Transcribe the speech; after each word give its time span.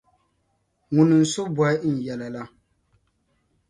Ŋuni 0.93 1.15
n-so 1.21 1.41
bohi 1.55 1.75
n 1.91 1.95
yɛla 2.05 2.27
la? 2.35 2.43